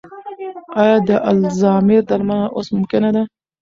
[0.81, 3.23] ایا د الزایمر درملنه اوس ممکنه ده؟